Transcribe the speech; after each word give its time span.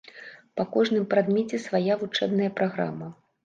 Па 0.59 0.65
кожным 0.75 1.05
прадмеце 1.11 1.61
свая 1.67 2.01
вучэбная 2.03 2.51
праграма. 2.61 3.17